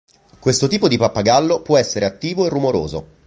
[0.39, 3.07] Questo tipo di pappagallo può essere attivo e rumoroso.